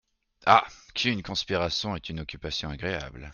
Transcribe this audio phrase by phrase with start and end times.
[0.47, 0.65] Ah!
[0.95, 3.29] qu’une conspiration est une occupation agréable!